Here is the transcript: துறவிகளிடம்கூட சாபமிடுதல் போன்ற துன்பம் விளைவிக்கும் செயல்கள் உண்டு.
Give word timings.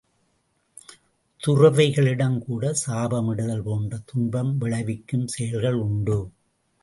துறவிகளிடம்கூட 1.41 2.71
சாபமிடுதல் 2.85 3.63
போன்ற 3.63 3.99
துன்பம் 4.05 4.57
விளைவிக்கும் 4.57 5.27
செயல்கள் 5.27 5.79
உண்டு. 5.87 6.19